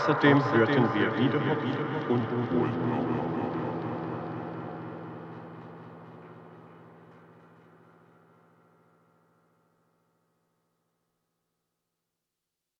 Außerdem 0.00 0.42
hörten 0.50 0.94
wir 0.94 1.18
wiederum. 1.18 1.59